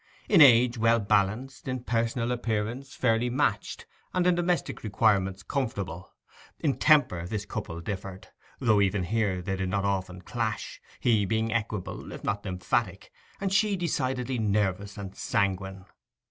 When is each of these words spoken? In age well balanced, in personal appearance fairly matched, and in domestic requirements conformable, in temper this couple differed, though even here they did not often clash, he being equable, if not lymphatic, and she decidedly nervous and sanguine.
In 0.27 0.41
age 0.41 0.79
well 0.79 0.99
balanced, 0.99 1.67
in 1.67 1.83
personal 1.83 2.31
appearance 2.31 2.95
fairly 2.95 3.29
matched, 3.29 3.85
and 4.15 4.25
in 4.25 4.33
domestic 4.33 4.81
requirements 4.81 5.43
conformable, 5.43 6.11
in 6.59 6.79
temper 6.79 7.27
this 7.27 7.45
couple 7.45 7.79
differed, 7.81 8.29
though 8.57 8.81
even 8.81 9.03
here 9.03 9.43
they 9.43 9.55
did 9.57 9.69
not 9.69 9.85
often 9.85 10.21
clash, 10.23 10.81
he 10.99 11.23
being 11.25 11.53
equable, 11.53 12.11
if 12.11 12.23
not 12.23 12.43
lymphatic, 12.43 13.11
and 13.39 13.53
she 13.53 13.75
decidedly 13.77 14.39
nervous 14.39 14.97
and 14.97 15.15
sanguine. 15.15 15.85